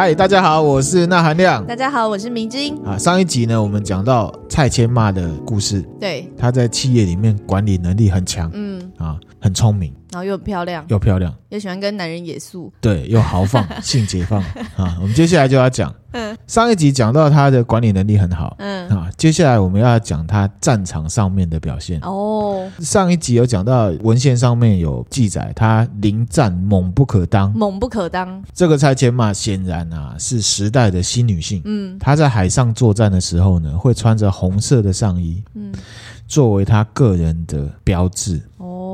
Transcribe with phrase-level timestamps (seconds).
[0.00, 1.62] 嗨，大家好，我是那含亮。
[1.66, 2.74] 大家好，我是明晶。
[2.86, 5.84] 啊，上一集呢，我们讲到蔡千骂的故事。
[6.00, 8.69] 对，他在企业里面管理能力很强，嗯，
[9.10, 14.40] 啊，很聪明，然后又很漂亮，又漂亮，又喜欢跟男人野宿，对，又豪放， 性解放。
[14.76, 14.98] 啊。
[15.00, 22.00] 我们接下来就要讲， 嗯，上一集讲到她的管理能力很好，嗯，啊，接下来我们要讲她战场上面的表现。
[22.02, 28.42] 哦，上一集有讲到文献上面有记载，她临战猛不可当，猛不可当。
[28.52, 35.72] 这个蔡千妈显然啊是时代的新女性，嗯，她在海上作战的时候呢，会穿着红色的上衣，嗯，
[36.26, 38.40] 作为她个人的标志。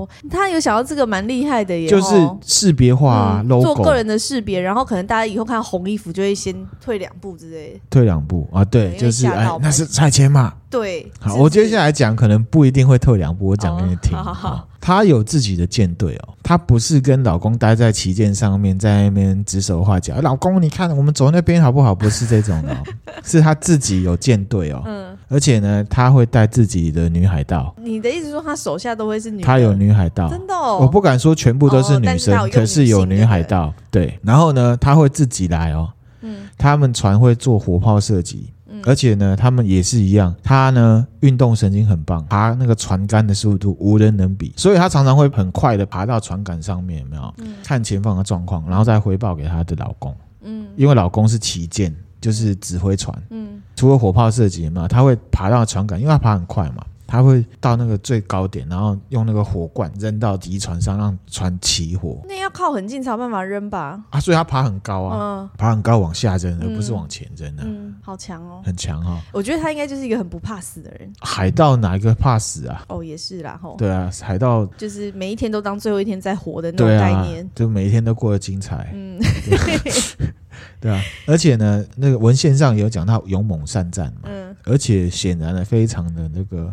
[0.07, 10.55] 哦，她有想到这个蛮厉害的耶，就是识别化啊，logo，做个人的识别，然后可能大家以后看到红衣服就会先退两步之类的，退两步啊，对，就是哎，那是拆迁嘛。
[10.69, 14.17] 对，好，我接下来讲可能不一定会退两步，我讲给你听。
[14.17, 20.21] 好好好，她有自己的舰队哦，她不是跟老公待在旗舰上面，在那边指手画脚。
[20.21, 21.95] 老公，你看我们走那边好不好？
[21.95, 22.77] 不是这种的，
[23.25, 24.83] 是她自己有舰队哦。
[24.85, 27.75] 嗯，而且呢，他会带自己的女海盗。
[27.79, 29.43] 你的意思说他手下都会是女？
[29.43, 30.79] 他有女海盗，真的哦。
[30.81, 33.73] 我不敢说全部都是女生，可是有女海盗。
[33.91, 35.89] 对，然后呢，他会自己来哦。
[36.21, 38.53] 嗯，他们船会做火炮射击。
[38.85, 47.35] 而且呢，他们也是一样，他呢运动神经很棒，爬那个船杆的速度无人能比，所以他常常会很快的爬到船杆上面，有没有？
[47.39, 50.15] 嗯，看前方的状况，然后再回报给他的老公。
[50.43, 53.17] 嗯，因为老公是旗舰，就是指挥船。
[53.31, 54.89] 嗯，除了火炮射击，有没有？
[54.89, 56.85] 他会爬到船杆，因为他爬很快嘛。
[57.09, 62.21] 他会到那个最高点，然后用那个火罐扔到敌船上，让船起火。
[62.29, 64.03] 那要靠很近才有办法扔吧？
[64.11, 67.67] 啊，所以他爬很高啊，嗯、爬很高往下扔，而不是往前扔的、啊。
[67.69, 69.19] 嗯，好强哦，很强哈、哦。
[69.33, 71.09] 我觉得他应该就是一个很不怕死的人。
[71.21, 72.85] 海盗哪一个怕死啊？
[72.89, 73.77] 哦，也是啦，吼。
[73.79, 78.91] 对啊，海盗就是每一天都当最后一天在活的那种概念，啊、就每一天都过得精彩。
[78.93, 79.17] 嗯。
[80.81, 86.73] 对啊，而且呢，那个文献上有讲到勇猛善战嘛，嗯，而且显然呢，非常的那个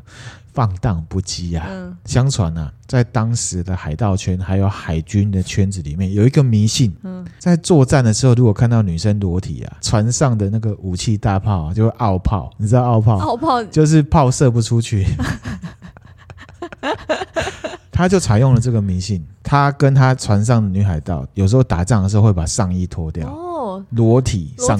[0.53, 1.65] 放荡不羁啊。
[1.69, 13.17] 嗯，相传呢、啊，在当时的海盗圈还有海军的圈子里面，有一个迷信，嗯，在作战的时候，如果看到女生裸体啊，船上的那个武器大炮啊，就会奥炮，你知道奥炮？
[13.17, 15.05] 奥炮就是炮射不出去。
[17.95, 23.42] 他就采用了这个迷信，他跟他船上的女海盗有时候打仗的时候会把上衣脱掉，哦，
[23.91, 24.77] 裸体上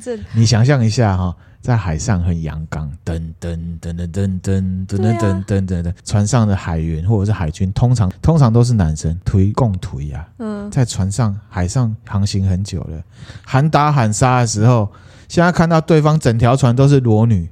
[0.00, 10.26] 阵，你想象一下哈，在海上很阳刚，噔噔噔噔噔噔噔噔噔噔噔，船上的海员或者是海军，通常通常都是男生，推共推呀。
[10.38, 13.02] 嗯，在船上海上航行很久了，
[13.44, 14.88] 喊打喊杀的时候，
[15.28, 17.48] 现在看到对方整条船都是裸女，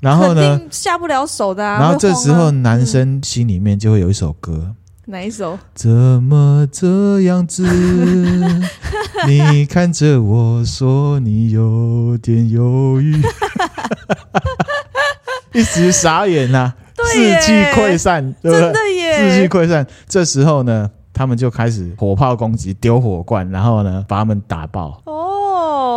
[0.00, 1.62] 然后呢下不了手的。
[1.62, 4.74] 然后这时候男生心里面就会有一首歌。
[5.06, 5.58] 哪一首？
[5.74, 7.62] 怎么这样子？
[9.28, 13.20] 你看着我说你有点犹豫，
[15.52, 16.74] 一时傻眼呐、啊，
[17.12, 18.60] 士气溃散，对不对？
[18.60, 19.86] 真的耶，士气溃散。
[20.08, 25.02] 这时候呢，他们就开始火炮攻击，丢火罐，然后呢，把他们打爆。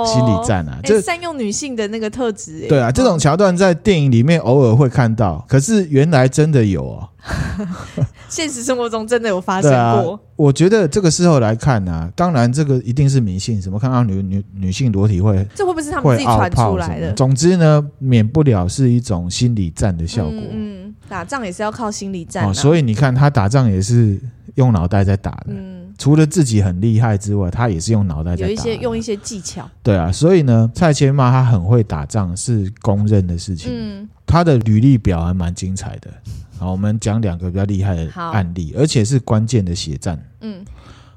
[0.07, 2.65] 心理战啊，就善用女性的那个特质。
[2.67, 7.09] 对啊，这种桥段在电影里面偶尔会看到，可是原来真的有哦。
[8.29, 10.13] 现实生活中真的有发生过。
[10.13, 17.11] 啊、我觉得这个时候来看呢、啊，当然这个一定是迷信，什么看到女女女性裸体会，这会不会是他们自己传出来的？
[17.13, 20.39] 总之呢，免不了是一种心理战的效果。
[20.51, 22.53] 嗯，嗯，打仗也是要靠心理战、啊哦。
[22.53, 24.19] 所以你看他打仗也是
[24.55, 25.47] 用脑袋在打的。
[25.47, 25.76] 嗯。
[25.97, 28.47] 除了自己很厉害之外，他也是用脑袋在打。
[28.47, 29.67] 有一些用一些技巧。
[29.81, 33.71] 对啊，所以呢，蔡千妈他很会打仗，是公认的事情。
[33.73, 36.11] 嗯，他的履历表还蛮精彩的。
[36.59, 40.23] 好，我们讲两个比较厉害的案例，而且是关键的血战。
[40.41, 40.63] 嗯，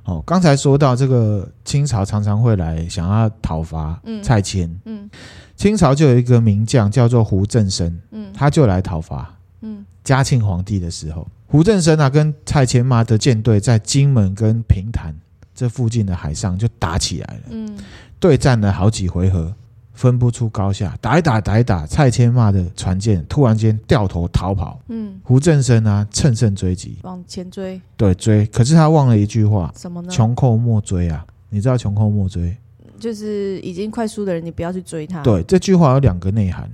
[0.04, 4.74] 哦，刚才说到这个清朝常常会来想要讨伐蔡千。
[4.86, 5.08] 嗯，
[5.56, 8.00] 清朝就有一个名将叫做胡振声。
[8.12, 9.34] 嗯，他就来讨伐。
[9.60, 11.26] 嗯，嘉庆皇帝的时候。
[11.50, 15.12] 胡振声啊，跟蔡千妈的舰队在金门跟平潭
[15.52, 17.43] 这附近的海上就打起来了。
[17.50, 17.76] 嗯，
[18.20, 19.52] 对战了好几回合，
[19.93, 24.81] 分不出高下，打一打打一打，蔡千骂的船舰突然间掉头逃跑。
[24.87, 27.81] 嗯，胡振声啊，乘胜追击，往前追。
[27.96, 28.46] 对，追。
[28.46, 30.08] 可是他忘了一句话，什么呢？
[30.08, 31.26] 穷寇莫追啊！
[31.49, 32.56] 你知道穷寇莫追，
[33.00, 35.20] 就是已经快输的人，你不要去追他。
[35.23, 36.70] 对，这句话有两个内涵。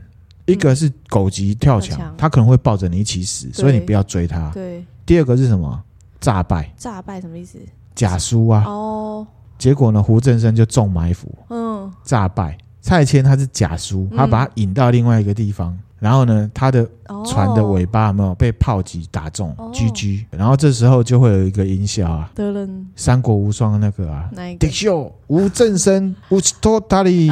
[0.46, 4.50] 一个是狗急跳墙，嗯、他可能会抱着你一起死，所以你不要追他。
[4.54, 4.84] 对。
[5.04, 5.82] 第二个是什么？
[6.20, 6.72] 诈败。
[6.76, 7.58] 诈败什么意思？
[7.94, 8.64] 假输啊。
[8.66, 9.26] 哦。
[9.58, 10.02] 结果呢？
[10.02, 11.32] 胡振生就中埋伏。
[11.50, 11.93] 嗯。
[12.04, 12.56] 诈败。
[12.81, 16.88] 蔡牵他是假输，他把他引到另外一个地方，嗯、然后呢，他的
[17.25, 24.69] 船的尾巴有没有被炮击打中？GG，然后这时候就会有一个音效啊，得了，三国无双那个啊，哪一个？
[24.69, 27.28] 敌将无正身，无托塔利，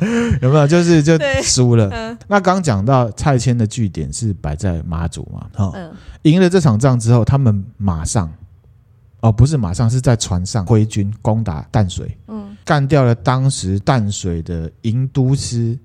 [0.42, 0.66] 有没有？
[0.66, 2.16] 就是就输了。
[2.26, 5.48] 那刚讲到蔡牵的据点是摆在马祖嘛？
[5.54, 5.72] 哈，
[6.22, 8.32] 赢了这场仗之后，他们马上。
[9.20, 15.76] 哦，不是，马上是在船上挥军攻打淡水，嗯，干掉了当时淡水的营都司，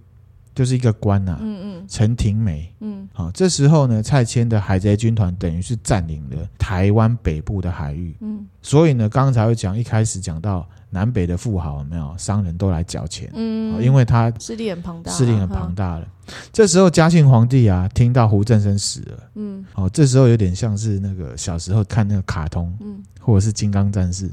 [0.54, 10.69] 就是一个官呐，嗯嗯，陈廷美，嗯，好，这时候呢，蔡牵的海贼军团等于是占领了台湾北部的海域，嗯，所以呢，刚刚才会讲，一开始讲到。
[10.94, 13.28] 南北的富豪有没有商人都来缴钱？
[13.34, 16.07] 嗯，因为他势力很庞大，势力很庞大了。
[16.54, 24.30] 这时候嘉庆皇帝啊，听到胡正生死了，嗯，哦，这时候有点像是那个小时候看那个卡通，嗯，或者是金刚战士，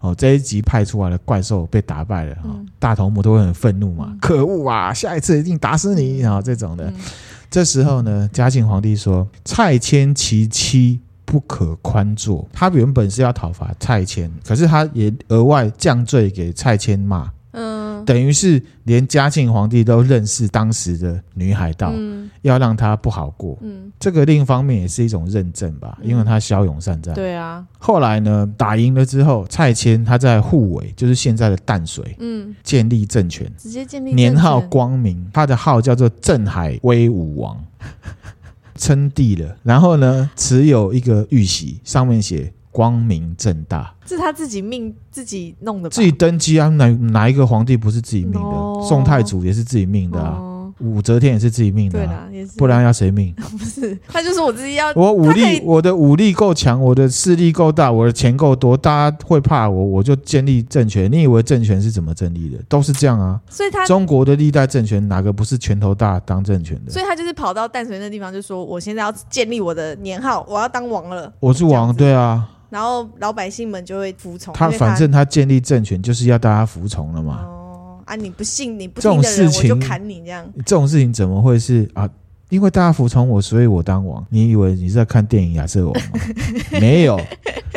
[0.00, 6.92] 哦，这一集派出来的怪兽被打败了，哦，大头目都会很愤怒嘛，可恶啊，下一次一定打死你啊，这种的。
[7.50, 12.48] 这时候呢，嘉庆皇帝说：“蔡牵其妻。”不可宽坐。
[12.54, 27.62] 他原本是要讨伐蔡牵，可是他也额外降罪给蔡牵骂，嗯，等于是连嘉庆皇帝都认识当时的女海盗，嗯，要让他不好过，嗯，这个另一方面也是一种认证吧，因为他骁勇善战，对啊。
[27.78, 37.62] 后来呢，打赢了之后，蔡牵他在护卫，就是现在的淡水，嗯，建立政权，直接建立，年号光明，他的号叫做镇海威武王。
[38.78, 45.94] 称帝了，然后呢，持有一个玉玺，上面写“光明正大”，是他自己命自己弄的吧？
[45.94, 46.68] 自己登基啊？
[46.70, 50.38] 哪哪一个皇帝不是自己命的.宋太祖也是自己命的啊。
[50.38, 50.47] Oh.
[50.78, 53.34] 武则天也是自己命的，啊，不然要谁命？
[53.58, 54.92] 不是，他就是我自己要。
[54.96, 61.10] 我武力，我的武力够强，我的势力够大，我的钱够多，大家会怕我，我就建立政权。
[61.10, 62.58] 你以为政权是怎么建立的？
[62.68, 63.40] 都是这样啊。
[63.48, 66.92] 所以他中国的历代政权哪个不是拳头大当政权的？
[66.92, 71.32] 所以他就是跑到淡水那地方，就说我现在要建立我的年号，我要当王了。
[71.40, 72.48] 我是王，对啊。
[72.70, 74.54] 然后老百姓们就会服从。
[74.54, 77.44] 他反正他建立政权就是要大家服从了嘛。
[77.44, 77.54] 哦
[78.08, 78.16] 啊！
[78.16, 80.44] 你不信，你不信的人，我就砍你这样。
[80.64, 82.08] 这种事情怎么会是啊？
[82.48, 84.24] 因为大家服从我，所以我当王。
[84.30, 86.20] 你以为你是在看电影《亚瑟王》吗？
[86.80, 87.16] 没有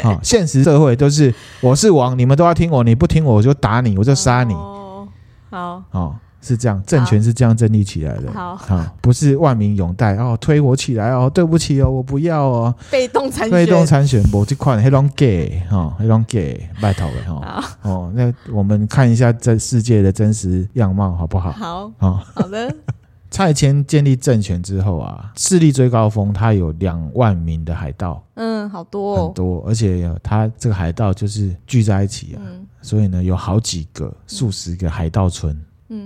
[0.01, 0.17] 啊！
[0.23, 4.53] 现实社会都是我是王，你们都要听我，你不听我，我就打你，我就杀你。
[4.53, 5.05] 哦，
[5.49, 6.19] 好，好。
[6.41, 8.31] 是这样，政权是这样建立起来的。
[8.33, 12.75] 好，好，不是万民拥戴哦，推我起来哦，对不起哦，我不要哦。
[12.89, 17.63] 被动参选，被动参选，我这款黑龙给哈，黑龙 gay 拜托了哈。
[17.83, 21.51] 哦，那我们看一下这世界的真实样貌，好不好？
[21.51, 22.75] 好，好，好的。
[23.29, 28.21] 蔡牵建立政权之后啊，势力最高峰，他有两万名的海盗。
[28.33, 35.55] 嗯，好多，哦，很多，而且他这个海盗就是聚在一起啊，嗯，所以呢，有好几个、数十个海盗村。
[35.55, 35.65] 嗯，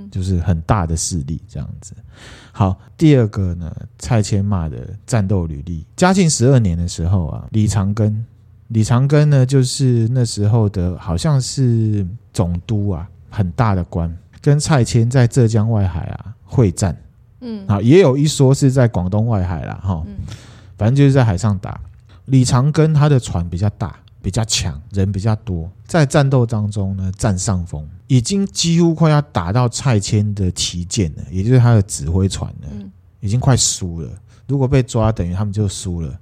[0.10, 1.94] 就是很大的势力这样子。
[2.52, 5.86] 好，第二个呢，蔡牵骂的战斗履历。
[5.96, 8.14] 嘉庆十二年的时候啊，李长庚，
[8.70, 14.12] 李长庚呢，就是那时候的好像是总督啊，很大的官，
[14.42, 16.96] 跟蔡牵在浙江外海啊会战。
[17.42, 20.04] 嗯，啊，也有一说是在广东外海啦，哈，
[20.78, 21.80] 反正就是在海上打。
[22.26, 23.96] 李长庚他的船比较大。
[24.25, 34.09] 比较强，人比较多，在战斗当中呢，占上风，已经几乎快要打到蔡牵的旗舰了，也就是他的指挥船了，嗯、已经快输了。
[34.47, 36.19] 如果被抓，等于他们就输了。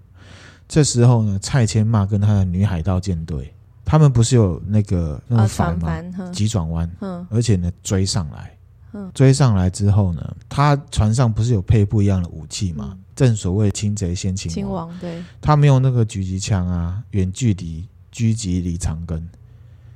[0.68, 3.54] 这时候呢，蔡牵骂跟他的女海盗舰队，
[3.86, 6.30] 他们不是有那个那个帆吗？
[6.34, 8.58] 急转弯，嗯，而且呢追上来，
[8.92, 12.90] 嗯，追上来之后呢，他船上不是有配不一样的武器吗？
[12.92, 17.88] 嗯、正所谓擒贼先擒王，擒王，对，他没有那个狙击枪啊，远距离。
[18.14, 19.20] 狙击李长庚，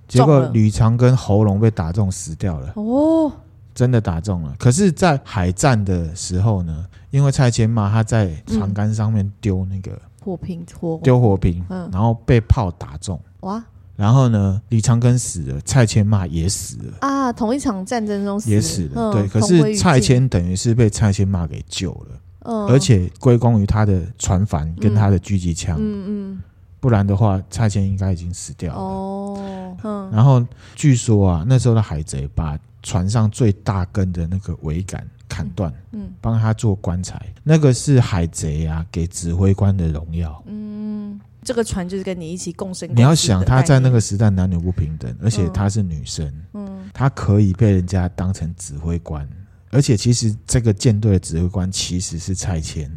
[0.08, 2.74] 结果李长庚喉咙被打中死掉了。
[2.76, 3.32] 哦，
[3.76, 4.56] 真的打中了。
[4.58, 9.92] 可是，在海战的时候呢，因为蔡牵骂他在船杆上面丢那个
[10.24, 13.20] 火瓶，火丢火瓶，然后被炮打中。
[13.42, 13.64] 哇！
[13.96, 16.94] 然后呢，李长庚死了，蔡牵骂也死了。
[17.02, 19.12] 啊，同一场战争中死也死了。
[19.12, 25.78] 对，可是蔡牵等于是被蔡牵骂给救了，而且归功于他的船帆跟他的狙击枪。
[25.80, 26.40] 嗯嗯。
[26.80, 28.80] 不然的话，蔡牵应该已经死掉了。
[28.80, 30.10] 哦，嗯。
[30.12, 37.20] 然后据说啊，那时候的海贼把船上最大根的那个桅杆砍断，嗯，帮他做棺材。
[37.44, 40.42] 那个是海贼啊给指挥官的荣耀。
[40.46, 42.88] 嗯，这个船就是跟你一起共生。
[42.96, 49.28] 你要想，他在那个时代男女不平等，而且她是女生，嗯，她可以被人家当成指挥官，
[49.72, 52.90] 而且其实这个舰队的指挥官其实是蔡牵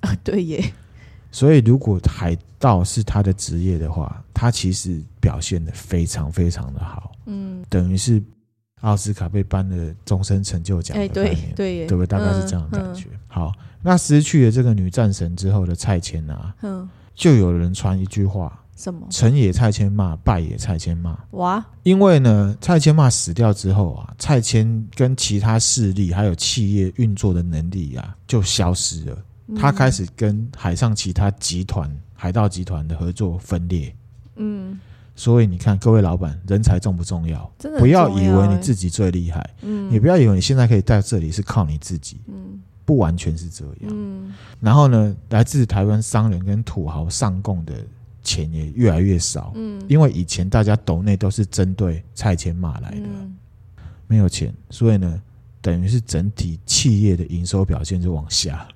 [0.00, 0.72] 啊，对耶。
[1.36, 7.12] 所以，如果海盗是他的职业的话，他其实表现的非常非常的好。
[7.26, 8.22] 嗯，等于是
[8.80, 12.06] 奥斯卡被颁了终身成就奖的概念，对对，对不对？
[12.06, 13.08] 大概是这样的感觉。
[13.28, 13.52] 好，
[13.82, 16.54] 那失去了这个女战神之后的蔡牵啊，
[17.14, 18.58] 就有人传一句话。
[18.74, 19.06] 什么？
[19.10, 21.18] 成也蔡牵骂，败也蔡牵骂。
[21.32, 21.62] 哇！
[21.82, 29.18] 因为呢，蔡牵骂死掉之后啊，蔡牵跟其他势力还有企业运作的能力啊，就消失了。
[29.54, 33.94] 他开始跟海上其他集团、海盗集团的合作分裂。
[34.36, 34.80] 嗯。
[35.14, 37.50] 所以你看，各位老板，人才重不重要？
[37.58, 37.78] 真的。
[37.78, 39.48] 不要以为你自己最厉害。
[39.62, 39.90] 嗯。
[39.92, 42.18] 也不要以为你现在可以在这里是靠你自己。
[42.26, 42.60] 嗯。
[42.84, 43.74] 不完全是这样。
[43.84, 44.34] 嗯。
[44.60, 47.74] 然后呢，来自台湾商人跟土豪上供的。
[48.22, 53.36] 钱也越来越少，嗯，因为以前大家斗内都是针对蔡牵骂来的，嗯，
[54.08, 55.22] 没有钱，所以呢，
[55.60, 58.66] 等于是整体企业的营收表现就往下，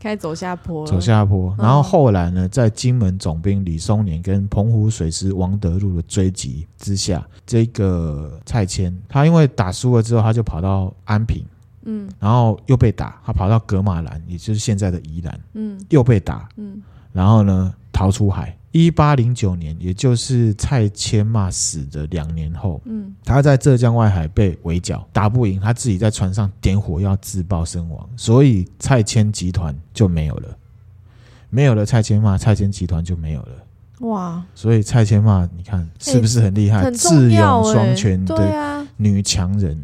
[0.00, 1.54] 开始走下坡，走下坡。
[1.58, 11.44] 然后后来呢，在金门总兵李松年跟澎湖水师王德禄的追击之下，这个蔡牵他因为打输了之后，他就跑到安平，
[11.84, 18.57] 嗯，然后又被打，他跑到格马兰，也就是现在的宜兰，嗯，又被打，嗯，然后呢，逃出海。
[18.70, 30.56] 一八零九年，也就是蔡牵骂死的两年后，嗯，他在浙江外海被围剿，打不赢，他自己在船上点火要自爆身亡，所以蔡牵集团就没有了，
[31.48, 33.48] 没有了蔡牵骂，蔡牵集团就没有了。
[34.00, 34.44] 哇！
[34.54, 36.82] 所以蔡牵骂，你看是不是很厉害？
[36.82, 39.76] 欸、智勇双全的女强人。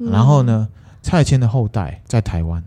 [0.00, 0.68] 啊、然后呢，
[1.02, 2.62] 蔡牵的后代在台湾，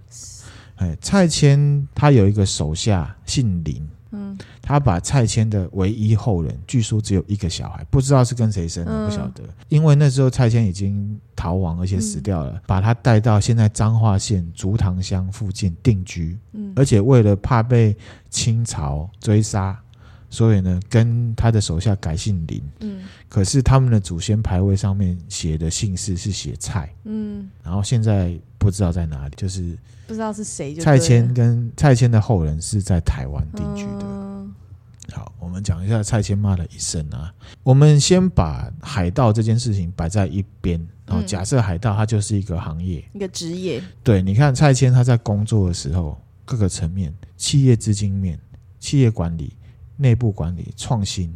[0.77, 3.87] 哎，蔡牵他有一个手下姓林。
[4.17, 9.43] 嗯，他把蔡牵的唯一后人，据说只有一个小孩，不知道是跟谁生的，不晓得。
[9.69, 16.37] 因为那时候蔡牵已经逃亡，而且死掉了，把他带到现在彰化县竹塘乡附近定居。
[16.53, 17.95] 嗯，而且为了怕被
[18.29, 19.79] 清朝追杀，
[20.29, 22.61] 所以呢，跟他的手下改姓林。
[22.81, 26.93] 嗯，可是他们的祖先牌位上面写的姓氏是写蔡。
[27.05, 29.77] 嗯，然后现在不知道在哪里，就是。
[30.07, 30.73] 不知道是谁。
[30.75, 34.05] 蔡牵跟蔡牵的后人是在台湾定居的。
[34.05, 34.55] 嗯、
[35.11, 37.29] 好，我们讲一下蔡牵骂的一生啊。
[37.61, 43.83] 我们先把海盗这件事情摆在一边，然后假设海盗它就是一个行业，一个职业。
[44.01, 48.39] 对，你看蔡牵他在工作的时候，各个层面，企业资金面、
[48.79, 49.51] 企业管理、
[49.97, 51.35] 内部管理、创新、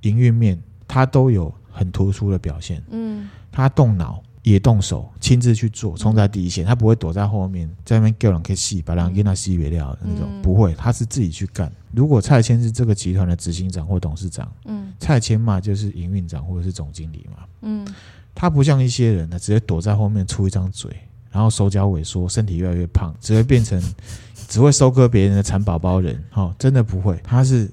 [0.00, 2.82] 营运面，他都有很突出的表现。
[2.90, 4.22] 嗯，他动脑。
[4.44, 6.64] 也动手，亲自去做，冲在第一线。
[6.64, 11.70] 他不会躲在后面，在那边叫人可以洗，把人给他洗别掉的那种，嗯、不会，他是自己去干。
[11.92, 17.86] 如果蔡谦是这个集团的执行长或董事长，嗯，蔡谦嘛就是营运长或者是总经理嘛，嗯，
[18.34, 20.90] 他不像一些人呢，直接躲在后面出一张嘴，
[21.30, 23.82] 然后手脚萎缩，身体越来越胖，只会变成
[24.46, 26.24] 只会收割别人的蚕宝宝人。
[26.32, 27.70] 哦，真的不会，他是。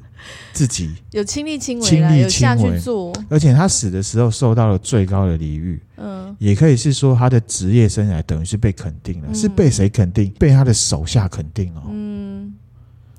[0.53, 2.79] 自己有亲力亲为，亲力亲为。
[2.79, 10.32] 做，而且他死的时候受到了最高的礼遇，嗯，也可以是说他的职业生涯等于是被肯定了，嗯、是被谁肯定？
[10.39, 12.53] 被他的手下肯定哦，嗯，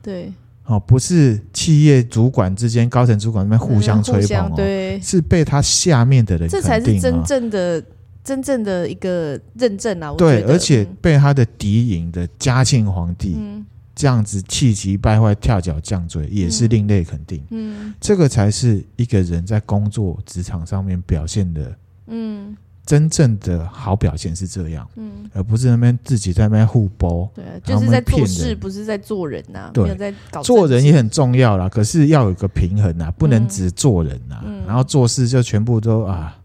[0.03, 0.33] 对，
[0.65, 7.83] 哦，不是企业主管之间、高层主管那边互相吹捧哦，对，是被他下面的人这才是真正的、
[8.23, 10.15] 真正的一个认证啊！
[10.17, 13.67] 对，而且被他的敌营的嘉庆皇帝，嗯。
[13.97, 17.43] 这样子气急败坏、跳脚犟嘴，也是另类肯定。
[17.51, 21.75] 嗯，这个才是一个人在工作职场上面表现的，
[22.09, 29.71] 嗯，真正的好表现是这样，嗯，而不是那边自己在那边互包，对，就是在做事，不是在做人呐。
[29.73, 36.37] 对，在搞做人也很重要啦，可是要有一个平衡呐，不能只做人呐，然后做事就全部都啊，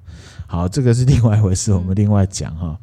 [0.48, 2.80] 好，这个是另外一回事，我们另外讲哈。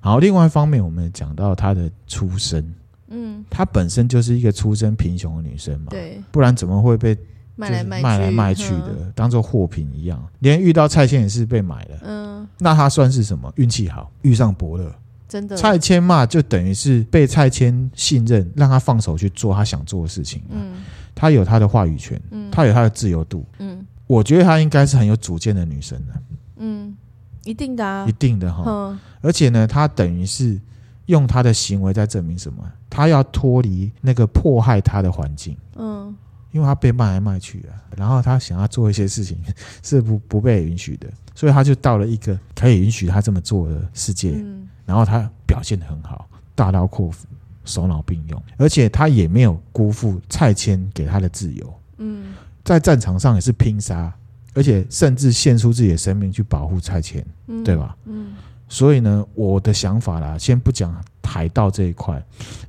[0.00, 2.64] 好，另外一方面，我们讲到他的出身。
[3.10, 7.16] 嗯，她本身就是一个出身贫穷的女生嘛，对，不然怎么会被
[7.56, 10.24] 卖来卖卖来卖去的，嗯、当做货品一样？
[10.40, 13.52] 连遇到蔡牵也是被买的，嗯，那她算是什么？
[13.56, 14.94] 运气好，遇上伯乐，
[15.28, 15.56] 真的。
[15.56, 20.74] 蔡牵嘛就等于是被蔡牵信任，让他放手去做他想做的事情，嗯，
[21.14, 26.12] 他有他的话语权，嗯，他有他的自由度，嗯，我觉得她应该是很有主见的女生的，
[26.58, 26.96] 嗯，
[27.44, 30.60] 一定的啊，一定的哈，嗯、而且呢，她等于是。
[31.08, 32.62] 用他的行为在证明什么？
[32.88, 35.56] 他要脱离那个迫害他的环境。
[35.76, 36.14] 嗯，
[36.52, 39.38] 因为他被卖来卖去啊，然后他想要做一些事情
[39.82, 44.32] 是不不被允许的，所以他就到了一个可以允许他这么做的世界。
[44.36, 47.26] 嗯，然后他表现得很好，大刀阔斧，
[47.64, 51.74] 手脑并用，而且他也没有辜负蔡牵给他的自由。
[51.96, 52.34] 嗯，
[52.64, 54.12] 在战场上也是拼杀，
[54.54, 57.96] 而且甚至献出自己的生命去保护蔡牵，嗯，对吧？
[58.04, 58.34] 嗯。
[58.68, 62.22] 所以呢，我的想法啦，先不讲海盗这一块，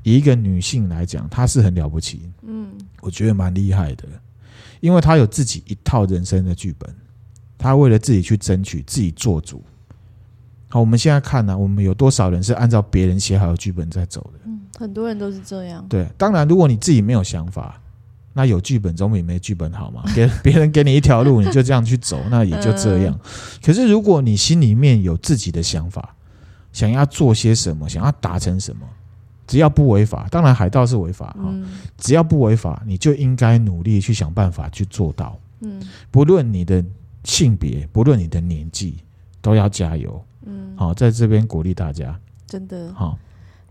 [0.03, 2.70] 以一个女性来讲，她是很了不起，嗯，
[3.01, 4.03] 我觉得蛮厉害的，
[4.82, 6.94] 因为她有自己一套人生的剧本，
[7.58, 9.63] 她为了自己去争取，自己做主，
[10.68, 14.39] 好，我们现在看呢、啊，我们有多少人是按照别人写好的剧本在走的？
[14.46, 15.86] 嗯，很多人都是这样。
[15.88, 17.82] 对，当然，如果你自己没有想法，
[18.39, 20.01] 那有剧本总比没剧本好嘛。
[20.15, 23.19] 给 别人给你一条路，你就这样去走，那也就这样。
[23.62, 26.15] 可是，如果你心里面有自己的想法，
[26.72, 28.88] 想要做些什么，想要达成什么，
[29.46, 31.53] 只要不违法，当然海盗是违法哈。
[31.98, 35.38] 只要不违法，你就应该努力去想办法去做到。
[35.60, 36.81] 嗯，不论你的
[37.25, 39.00] 性别，不论你的年纪，
[39.41, 40.24] 都要加油。
[40.46, 42.17] 嗯，好，在这边鼓励大家，
[42.48, 43.19] 真的好。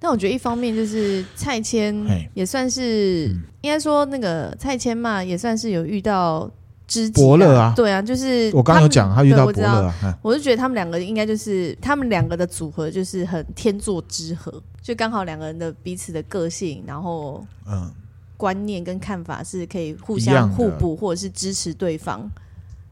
[0.00, 1.94] 但我觉得一方面就是蔡牵
[2.34, 3.26] 也算是，
[3.60, 6.50] 应该说那个蔡牵嘛，也算是有遇到
[6.86, 17.92] 知己伯乐啊，对啊，就是我刚刚有讲他遇到伯乐啊，我就觉得他们两个应该就是他们两个的组合就是很天作之合，就刚好两个人的彼此的个性，然后嗯，
[18.36, 22.30] 观念跟看法是可以互相互补或者是支持对方。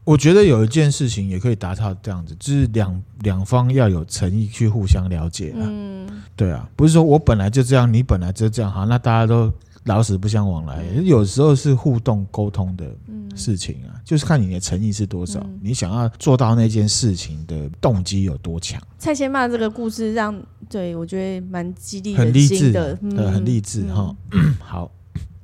[0.07, 5.59] 我觉得有一件事情也可以达到这样子，就是两两方要有诚意去互相了解啊。
[5.59, 9.51] 嗯，对啊，不是说我本来就这样，你本来就这样，好，那大家都
[9.83, 10.81] 老死不相往来。
[10.95, 12.85] 嗯，有时候是互动沟通的
[13.35, 18.81] 事情啊，就是看你的诚意是多少，嗯，你想要做到那件事情的动机有多强。
[18.97, 24.15] 蔡先骂这个故事让对我觉得蛮激励很励志的，嗯，很励志哈。
[24.63, 24.89] 好，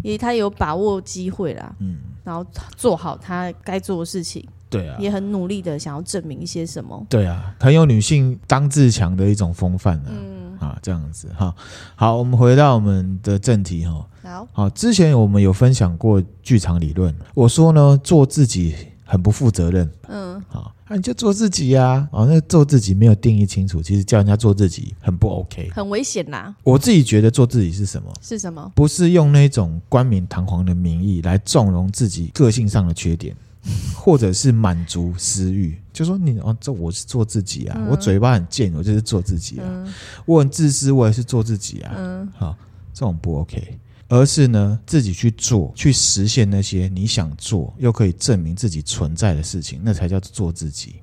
[0.03, 1.97] 因为他有把握机会啦，嗯。
[2.23, 2.45] 然后
[2.77, 10.57] 做好他该做的事情，对啊，也很努力的想要证明一些什么，对啊，很有女性当自强的一种风范啊，嗯。
[10.59, 11.53] 啊，这样子哈，
[11.95, 20.72] 好，我们回到我们的正题哈，好，好，之前我们有分享过剧场理论，我说呢，做自己很不负责任，嗯，好。
[20.87, 22.09] 那、啊、你就做自己呀、啊！
[22.11, 26.53] 哦，那做自己没有定义清楚，其实叫人家做自己很不 OK，很危险呐。
[26.63, 28.13] 我自己觉得做自己是什么？
[28.21, 28.71] 是什么？
[28.75, 33.35] 不是用那种冠冕堂皇的名义来纵容自己个性上的缺点，
[33.95, 35.77] 或者是满足私欲。
[35.93, 39.65] 就说你哦，这我是做自己啊，嗯、我嘴巴很贱，我就是做自己啊。
[39.65, 39.93] 嗯、
[40.25, 41.93] 我很自私，我也是做自己啊。
[41.95, 42.55] 嗯，好、哦，
[42.93, 43.79] 这种不 OK。
[44.07, 50.95] 而是呢，自己去做，去实现那些你想做又可以证明自己存在的事情，那才叫做自己。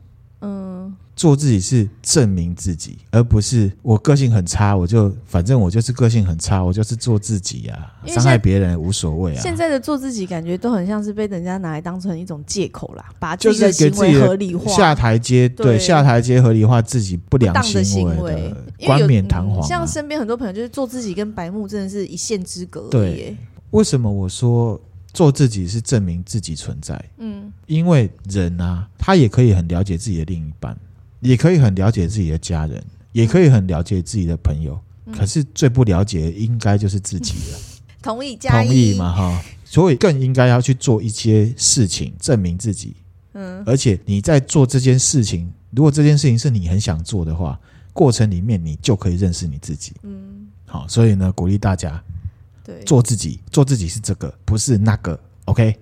[1.21, 9.43] 嗯，做自己是证明自己，而不是我个性很差，我就反正我就是个性很差，我就是做自己啊，伤害别人无所谓啊。
[9.43, 18.55] 现在的做自己感觉都很像是被人家拿来当成一种借口啦，把自己的行为合理化，下台阶，对，下台阶合理化自己不良行为，
[18.87, 19.63] 冠冕堂皇。
[19.69, 22.89] 像身边很多朋友就是做自己跟白目真的是一线之隔。
[22.89, 23.37] 对，
[23.73, 24.81] 为什么我说？
[25.13, 30.79] 做自己是证明自己存在，嗯，因为人啊，他也可以很了解自己的另一半，
[31.21, 37.59] 也可以很了解自己的家人，也可以很了解自己的朋友，嗯、可是最不了解应该就是自己了。
[38.03, 42.97] 同意加，同意嘛哈，所以更应该要去做一些事情证明自己，
[43.35, 47.61] 嗯，而且你在做这件事情，如果这件事情是你很想做的话，
[47.93, 52.03] 过程里面你就可以认识你自己，嗯，好，所以呢，鼓励大家。
[52.63, 55.19] 对做自己，做自己是这个，不是那个。
[55.47, 55.75] OK。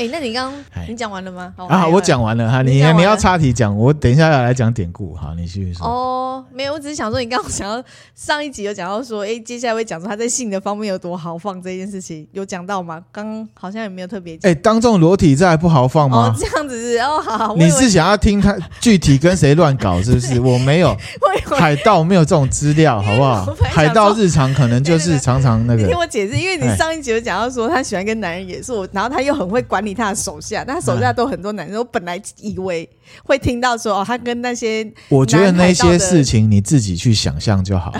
[0.00, 1.52] 哎、欸，那你刚刚你讲完了吗？
[1.58, 2.62] 好啊，我讲完了哈。
[2.62, 5.14] 你你，你要插题讲，我等一下要来讲典故。
[5.14, 5.86] 好，你继续说。
[5.86, 7.84] 哦，没有，我只是想说，你刚刚想要
[8.14, 13.02] 上一集有讲到说，哎、欸，接下来会讲说他在性的方面有多豪放这件事情，有讲到吗？
[13.12, 14.36] 刚刚好像也没有特别。
[14.36, 16.32] 哎、欸，当众裸体这还不豪放吗？
[16.34, 17.56] 哦，这样子是哦，好，好。
[17.56, 20.40] 你是想要听他 具体跟谁乱搞，是不是？
[20.40, 20.96] 我没有，
[21.44, 23.54] 海盗没有这种资料，好不好？
[23.64, 25.82] 海盗日常可能就是常常那个。
[25.82, 30.64] 你听我解释，因为你上一集有讲到说他喜欢跟男人也是我，然后他又很会管理他的手下。
[30.64, 32.88] 他手下都很多男人，我本来以为
[33.24, 34.92] 会听到说哦，他跟那些……
[35.08, 37.92] 我觉得那些事情你自己去想象就好。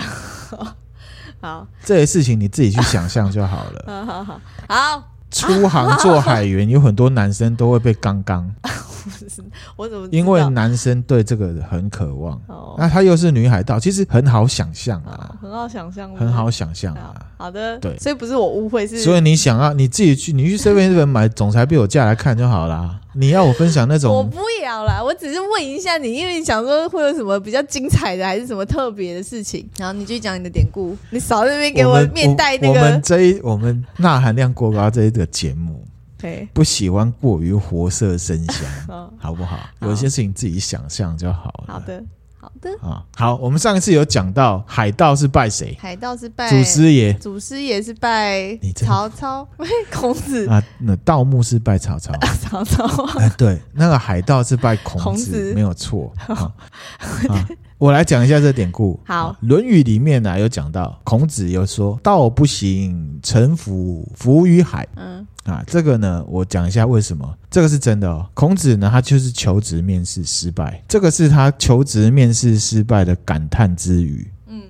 [1.41, 3.83] 好，这些事情你自己去想象就好了。
[3.87, 5.07] 好 好好，好。
[5.31, 8.49] 出航做海员，有很多男生都会被刚刚。
[9.75, 10.07] 我怎么？
[10.11, 12.39] 因为男生对这个很渴望。
[12.77, 17.15] 那她又是女海盗，其实很好想象啊，很好想象，很好想象啊。
[17.37, 18.99] 好的，对，所以不是我误会，是。
[18.99, 22.99] 所以你想要你自己去，你去 seven eleven 买总裁被我架来看就好啦。
[23.13, 24.13] 你要我分享那种？
[24.13, 29.67] 我不要啦，我只是问一下你，因为你想说会有什么比较精彩的，还是什么特别的事情？
[29.77, 32.79] 然后你去讲你的典故，你少在那边给我面带那个。
[32.79, 35.83] 我们这一我们钠含量过高这一个节目，
[36.17, 39.59] 对，不喜欢过于活色生香， 好不好？
[39.81, 41.73] 有些事情自己想象就好了。
[41.73, 42.03] 好的。
[42.41, 45.77] 好的啊，好，我们上一次有讲到海盗是拜谁？
[45.79, 49.47] 海盗是拜祖师爷，祖师爷是拜曹操，
[49.93, 50.59] 孔子啊。
[50.79, 52.83] 那盗墓是拜曹操， 曹操。
[53.19, 56.11] 哎，对，那个海盗是拜孔子，没有错。
[57.81, 58.99] 我来讲一下这典故。
[59.07, 68.29] 好，《论语》里面呢、啊、有讲到，孔子有说：“道不行，臣服浮于海。”嗯啊，这个呢，我讲一下为什么这个是真的哦。
[68.35, 74.31] 孔子呢，他就是求职面试失败，这个是他求职面试失败的感叹之语。
[74.45, 74.61] 嗯，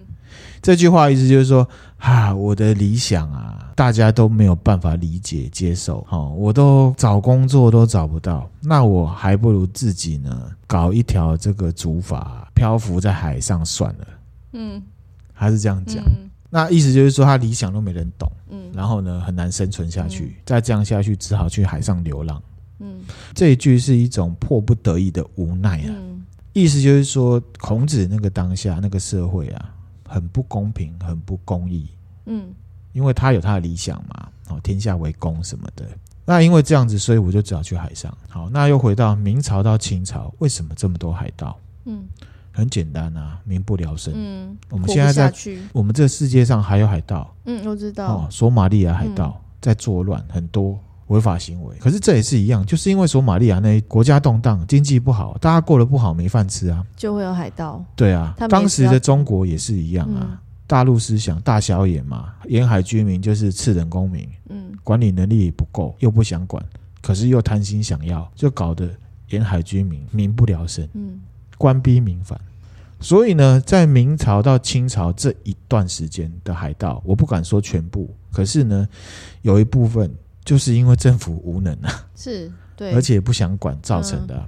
[0.62, 6.06] 这句话意思就是说，啊，我的理想啊，大家都没有办法理解接受。
[6.10, 14.08] 哦，我都找工作都找不到，那我还不如自己呢，搞一条这个竹筏，漂浮在海上算了。
[14.54, 14.82] 嗯，
[15.34, 16.04] 还是这样讲。
[16.06, 16.30] 嗯。
[16.54, 22.44] 那意思就是说，他理想都没人懂，嗯，然后呢，很难生存下去，嗯、再这样下去，只好去海上流浪，
[22.80, 23.00] 嗯，
[23.34, 29.74] 这一句是一种迫不得已的无奈啊，嗯、意思就是说，孔子那个当下那个社会啊，
[30.06, 31.88] 很不公平，很不公义，
[32.26, 32.50] 嗯，
[32.94, 35.86] 因为他有他的理想嘛，哦，天下为公什么的，
[36.26, 38.16] 那因为这样子，所以我就只好去海上。
[38.30, 41.58] 好，那又回到明朝到清朝，为什么这么多海盗？
[41.86, 42.04] 嗯。
[42.54, 44.14] 很简单啊，民不聊生。
[44.14, 45.34] 嗯，我们现在在
[45.72, 47.34] 我们这世界上还有海盗。
[47.46, 48.06] 嗯，我知道。
[48.08, 50.78] 哦，索马利亚海盗在作乱，很多
[51.08, 51.74] 违法行为。
[51.80, 57.82] 可是这也是一样，就是因为索马利亚那国家动荡，经济不好，大家过得不好，没饭吃啊，就会有海盗。
[57.96, 60.38] 对啊，当时的中国也是一样啊，
[60.72, 64.26] 大陆思想大小眼嘛，沿海居民就是次等公民。
[64.48, 66.66] 嗯，管理能力也不够，又不想管，
[67.02, 68.90] 可是又贪心想要，就搞得
[69.32, 70.88] 沿海居民民不聊生。
[70.94, 71.20] 嗯。
[71.58, 72.40] 官逼民反，
[73.02, 78.88] 所以呢，在明朝到清朝这一段时间的海盗，我不敢说全部，可是呢，
[79.42, 80.10] 有一部分
[80.46, 84.48] 就是因为政府无能啊，是对，而且不想管造成的。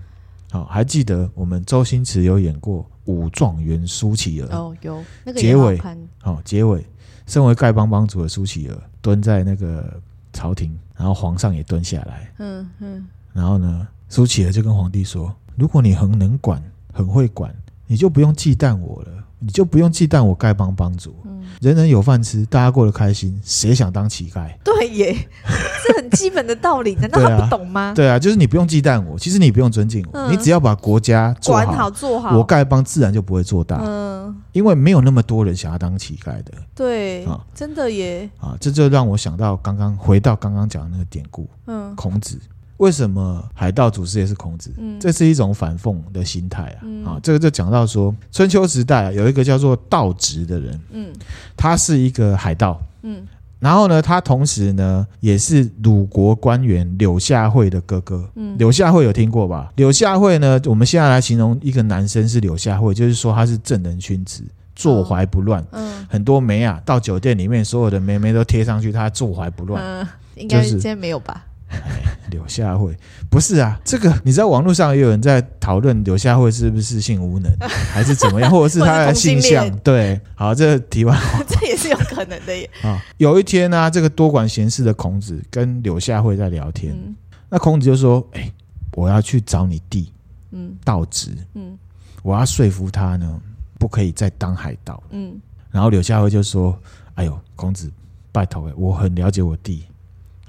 [0.54, 5.78] 哦，还记得我们周星驰有演过《武状元苏乞儿》哦，有那个结尾，
[6.20, 6.86] 好、哦，结尾，
[7.28, 10.00] 身为丐帮帮主的苏乞儿蹲在那个
[10.32, 16.64] 朝廷，然后皇上也蹲下来，嗯嗯，然后呢，苏乞儿就跟皇帝说：“如果你很能管。”
[16.96, 17.52] 很会管，
[17.88, 21.14] 你就不用忌惮我了，你就不用忌惮我丐帮帮主。
[21.26, 24.50] 嗯，人人有饭吃，大家过得开心，谁想当乞丐？
[24.64, 25.14] 对耶，
[25.86, 27.94] 这很基本的道理，难道他不懂吗？
[27.96, 33.82] 对啊，就是你不用忌惮我，其实你不用尊敬我，嗯、你只要把国家做好，管好做好，我丐帮自然就不会做大。
[33.84, 36.54] 嗯，因为没有那么多人想要当乞丐的。
[36.74, 38.30] 对啊，真的耶。
[38.40, 41.50] 啊，这就让我想到刚刚回到刚刚讲的那个典故。
[41.68, 42.40] 嗯，孔子。
[42.84, 44.70] 为什么海盗祖师爷是孔子？
[44.78, 46.80] 嗯，这是一种反讽的心态啊！
[46.84, 51.14] 嗯、啊，这个就讲到说，春秋时代、啊、有一个叫做道直的人，嗯，
[51.56, 53.26] 他是一个海盗，嗯，
[53.60, 59.72] 然后呢，他同时呢也是鲁国官员柳下惠的哥哥，嗯，柳下惠有听过吧？
[59.78, 64.44] 柳下惠呢，我们现在来形容一个男生是柳下惠，就是说他是正人君子，
[64.76, 71.46] 坐怀不乱，嗯，很多妹啊到酒店里面，所有的妹妹都贴上去，他坐怀不乱，嗯，应该是今天没有吧？
[71.86, 72.96] 哎，柳下惠
[73.30, 77.52] 不是啊，这个你知道网络上也有人在讨论柳下惠是不是性无能，
[77.92, 79.70] 还是怎么样，或者是他的性向？
[79.80, 82.70] 对，好，这个题外话， 这也是有可能的耶。
[82.84, 87.16] 啊，有一天呢、啊，这个多管闲事的孔子跟柳下惠在聊天，嗯、
[87.50, 88.52] 那孔子就说：“哎，
[88.94, 90.12] 我要去找你弟，
[90.52, 91.78] 嗯，道直，嗯，
[92.22, 93.40] 我要说服他呢，
[93.80, 95.40] 不可以再当海盗，嗯。
[95.72, 96.78] 然后柳下惠就说
[97.16, 97.92] ：‘哎呦，孔子，
[98.32, 99.84] 拜托，我很了解我弟。’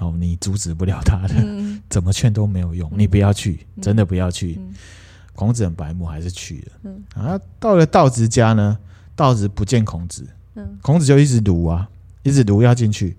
[0.05, 2.91] 哦，你阻止不了他的，嗯、 怎么劝都没有用。
[2.91, 4.57] 嗯、你不要去，嗯、真的不要去。
[4.61, 4.75] 嗯、
[5.35, 6.73] 孔子很白目，还是去了。
[6.85, 8.79] 嗯、啊，到了道子家呢，
[9.17, 11.89] 道子不见孔子，嗯、孔子就一直读啊，
[12.23, 13.17] 一直读要进去。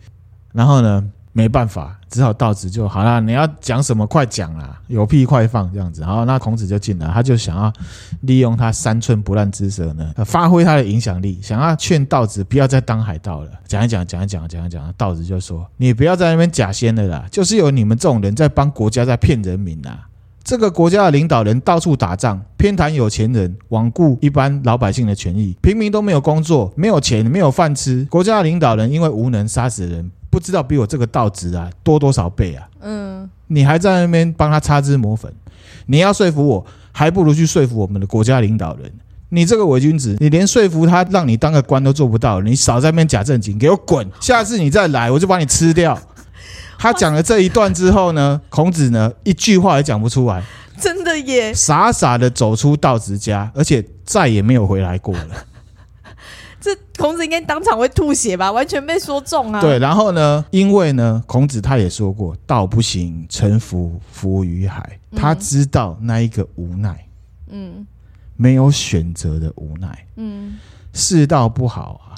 [0.53, 1.11] 然后呢？
[1.37, 3.19] 没办法，只好道子就好了。
[3.19, 4.79] 你要讲什么，快讲啦！
[4.87, 5.99] 有屁快放这样子。
[5.99, 7.73] 然后那孔子就进来，他就想要
[8.21, 13.51] 利用他三寸不烂之舌呢，发挥他的影响力，想要劝道子不要再当海盗了。
[13.67, 19.99] 讲一讲，讲一讲，讲一讲，道子就说：“你不要在那边假仙了啦，就是有你们这种人在帮国家在骗人民呐。
[20.41, 28.05] 这个国家的领导人到处打仗，偏袒有钱人，罔顾一般老百姓的权益，平民都没有工作，没有钱，没有饭吃。
[28.09, 32.67] 国家的领导人因为无能杀死人。”不知道比我这个道直啊多多少倍啊！
[32.81, 35.33] 嗯，你还在那边帮他擦脂抹粉，
[35.85, 38.91] 你要说服我，还不如去说服我们的国家领导人。
[39.29, 44.05] 你这个伪君子，你连说服他让你当个官都做不到，你少在那边假正经，给我滚！
[44.19, 45.97] 下次你再来，我就把你吃掉。
[46.77, 50.43] 他讲了这一段之后呢，孔子呢一句话也讲不出来，
[50.77, 55.27] 真的耶，傻傻的走出道子家，而且再也没有回来过了。
[56.65, 58.51] 这孔子应该当场会吐血吧？
[58.51, 59.62] 完全被说中啊！
[59.62, 60.43] 对，然后呢？
[60.49, 67.08] 因为呢，孔子他也说过：“道不行，臣服浮于海。”他知道那一个无奈，
[67.51, 67.86] 嗯，
[68.36, 70.58] 没有选择的无奈，嗯，
[70.91, 72.17] 世道不好啊，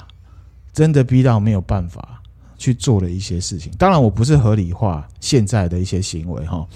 [0.72, 2.22] 真的逼到没有办法
[2.56, 3.70] 去做了一些事情。
[3.76, 6.66] 当然，我不是合理化现在的一些行为哈。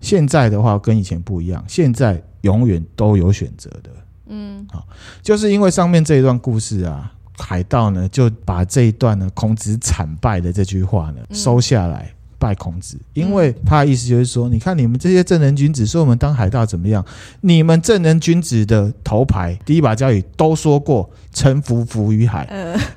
[0.00, 3.90] 现在的话跟以前不一样，现在永远都有选择的。
[4.28, 4.86] 嗯，好，
[5.22, 12.14] 就是因为上面这一段故事啊，海盗呢就把这一段呢孔子惨败的这句话呢收下来。
[12.38, 17.04] 拜孔子，因为他的意思就是说，你看你们这些正人君子说我们当海盗怎么样？
[17.40, 22.48] 你们正人君子的头牌第一把交椅都说过臣服浮于海，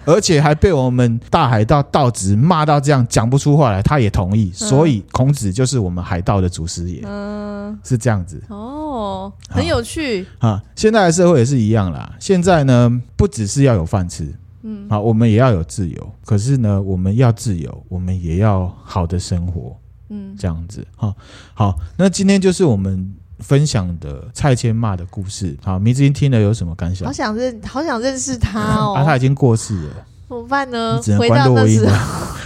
[0.05, 10.61] 而且还被我们大海盗道子骂到这样讲不出话来，他也同意，所以孔子就是我们海盗的祖师爷，嗯，是这样子哦，很有趣啊。
[10.75, 14.33] 现在的社会也是一样啦，现在呢不只是要有饭吃。
[14.63, 19.75] 嗯，好，我们也要有自由，可是呢，我们要自由，我们也要好的生活，
[20.09, 21.15] 嗯，这样子，好，
[21.53, 27.07] 好，那今天就是我们分享的蔡千骂的故事，好，迷之音听了有什么感想？
[27.07, 30.95] 好想认，好想认识他 哦，啊，他已经过世了，怎么办呢？
[30.97, 32.37] 你只能关录音了，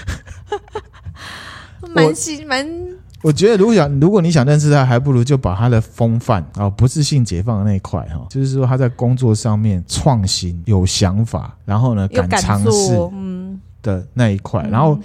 [1.93, 2.94] 蛮心蛮。
[3.25, 14.99] 我觉得，如果想如果你想认识他，还不如就把他的风范啊，不是性解放的那一块哈，就是说他在工作上面创新、有想法，然后呢敢尝试嗯的那一块，然后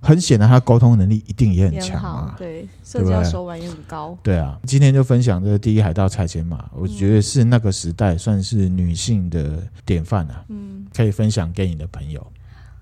[0.00, 4.18] 很显然他沟通能力一定也很强啊，对，社交手腕也很高。
[4.20, 12.26] 对啊，今天就分享这个第一海盗蔡牵骂，我觉得是那个时代算是女性的典范啊，嗯，可以分享给你的朋友。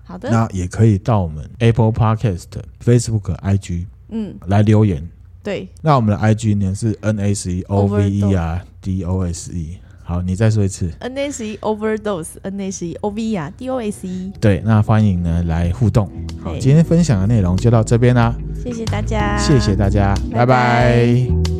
[0.03, 2.45] 好的，那也可以到我们 Apple Podcast、
[2.83, 3.85] Facebook、IG。
[4.09, 5.07] 嗯，来留言。
[5.41, 9.77] 对，那我们的 IG 呢是 N A C O V E R D O S E。
[10.03, 10.91] 好，你再说一次。
[10.99, 14.31] N A C Overdose，N A C O V E R D O S E。
[14.41, 16.09] 对，那欢迎呢来互动。
[16.43, 18.35] 好，今天分享的内容就到这边啦。
[18.61, 20.45] 谢谢大家，谢谢大家，拜拜。
[20.45, 21.58] 拜拜。